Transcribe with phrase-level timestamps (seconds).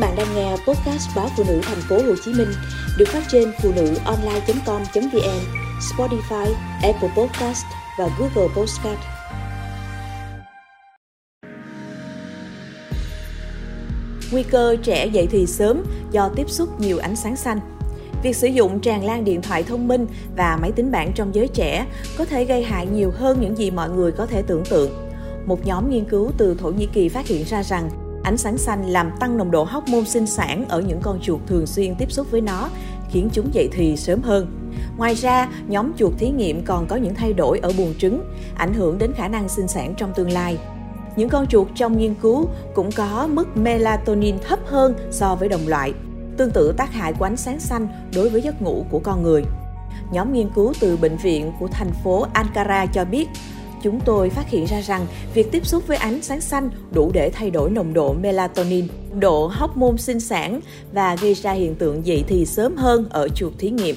[0.00, 2.48] bạn đang nghe podcast báo phụ nữ thành phố Hồ Chí Minh
[2.98, 5.40] được phát trên phụ nữ online.com.vn,
[5.80, 7.64] Spotify, Apple Podcast
[7.98, 8.98] và Google Podcast.
[14.32, 17.60] Nguy cơ trẻ dậy thì sớm do tiếp xúc nhiều ánh sáng xanh.
[18.22, 20.06] Việc sử dụng tràn lan điện thoại thông minh
[20.36, 21.86] và máy tính bảng trong giới trẻ
[22.18, 25.10] có thể gây hại nhiều hơn những gì mọi người có thể tưởng tượng.
[25.46, 27.90] Một nhóm nghiên cứu từ Thổ Nhĩ Kỳ phát hiện ra rằng
[28.22, 31.66] Ánh sáng xanh làm tăng nồng độ hormone sinh sản ở những con chuột thường
[31.66, 32.68] xuyên tiếp xúc với nó,
[33.10, 34.70] khiến chúng dậy thì sớm hơn.
[34.96, 38.22] Ngoài ra, nhóm chuột thí nghiệm còn có những thay đổi ở buồng trứng,
[38.54, 40.58] ảnh hưởng đến khả năng sinh sản trong tương lai.
[41.16, 45.68] Những con chuột trong nghiên cứu cũng có mức melatonin thấp hơn so với đồng
[45.68, 45.92] loại,
[46.36, 49.44] tương tự tác hại của ánh sáng xanh đối với giấc ngủ của con người.
[50.12, 53.28] Nhóm nghiên cứu từ bệnh viện của thành phố Ankara cho biết
[53.82, 57.30] chúng tôi phát hiện ra rằng việc tiếp xúc với ánh sáng xanh đủ để
[57.30, 60.60] thay đổi nồng độ melatonin, độ hormone sinh sản
[60.92, 63.96] và gây ra hiện tượng dậy thì sớm hơn ở chuột thí nghiệm.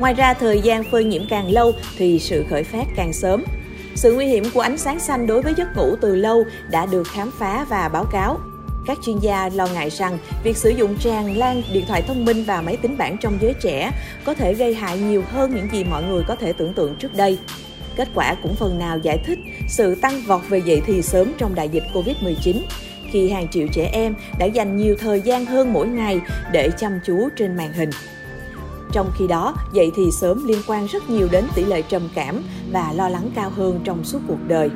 [0.00, 3.44] Ngoài ra, thời gian phơi nhiễm càng lâu thì sự khởi phát càng sớm.
[3.96, 7.06] Sự nguy hiểm của ánh sáng xanh đối với giấc ngủ từ lâu đã được
[7.06, 8.38] khám phá và báo cáo.
[8.86, 12.44] Các chuyên gia lo ngại rằng việc sử dụng tràn lan điện thoại thông minh
[12.44, 13.90] và máy tính bảng trong giới trẻ
[14.24, 17.14] có thể gây hại nhiều hơn những gì mọi người có thể tưởng tượng trước
[17.14, 17.38] đây.
[17.96, 21.54] Kết quả cũng phần nào giải thích sự tăng vọt về dậy thì sớm trong
[21.54, 22.60] đại dịch Covid-19
[23.10, 26.20] khi hàng triệu trẻ em đã dành nhiều thời gian hơn mỗi ngày
[26.52, 27.90] để chăm chú trên màn hình.
[28.92, 32.42] Trong khi đó, dậy thì sớm liên quan rất nhiều đến tỷ lệ trầm cảm
[32.72, 34.70] và lo lắng cao hơn trong suốt cuộc đời.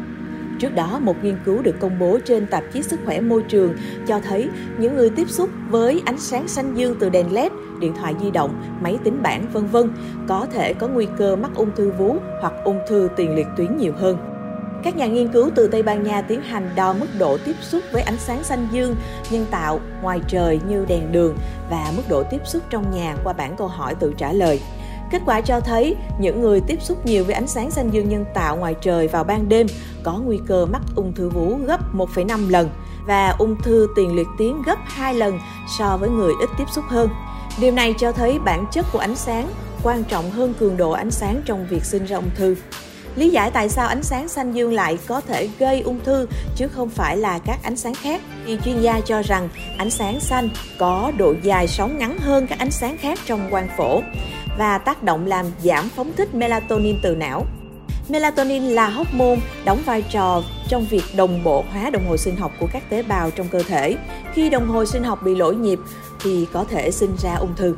[0.59, 3.75] Trước đó, một nghiên cứu được công bố trên tạp chí Sức khỏe môi trường
[4.07, 7.95] cho thấy những người tiếp xúc với ánh sáng xanh dương từ đèn LED, điện
[7.95, 9.93] thoại di động, máy tính bảng vân vân
[10.29, 13.77] có thể có nguy cơ mắc ung thư vú hoặc ung thư tiền liệt tuyến
[13.77, 14.17] nhiều hơn.
[14.85, 17.83] Các nhà nghiên cứu từ Tây Ban Nha tiến hành đo mức độ tiếp xúc
[17.93, 18.97] với ánh sáng xanh dương
[19.31, 21.37] nhân tạo ngoài trời như đèn đường
[21.71, 24.61] và mức độ tiếp xúc trong nhà qua bảng câu hỏi tự trả lời.
[25.11, 28.25] Kết quả cho thấy những người tiếp xúc nhiều với ánh sáng xanh dương nhân
[28.35, 29.67] tạo ngoài trời vào ban đêm
[30.03, 32.71] có nguy cơ mắc ung thư vú gấp 1,5 lần
[33.07, 35.39] và ung thư tiền liệt tuyến gấp 2 lần
[35.79, 37.09] so với người ít tiếp xúc hơn.
[37.61, 39.49] Điều này cho thấy bản chất của ánh sáng
[39.83, 42.55] quan trọng hơn cường độ ánh sáng trong việc sinh ra ung thư.
[43.17, 46.27] Lý giải tại sao ánh sáng xanh dương lại có thể gây ung thư
[46.57, 49.49] chứ không phải là các ánh sáng khác thì chuyên gia cho rằng
[49.79, 50.49] ánh sáng xanh
[50.79, 54.01] có độ dài sóng ngắn hơn các ánh sáng khác trong quang phổ
[54.59, 57.47] và tác động làm giảm phóng thích melatonin từ não.
[58.09, 62.53] Melatonin là hormone đóng vai trò trong việc đồng bộ hóa đồng hồ sinh học
[62.61, 63.97] của các tế bào trong cơ thể.
[64.35, 65.79] Khi đồng hồ sinh học bị lỗi nhịp
[66.21, 67.77] thì có thể sinh ra ung thư.